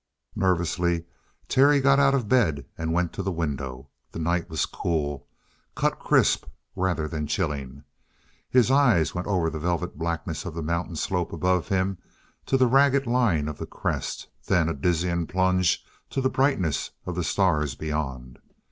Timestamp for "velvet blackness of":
9.59-10.55